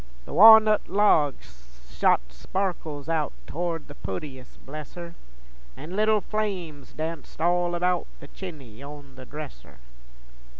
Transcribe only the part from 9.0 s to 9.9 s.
the dresser.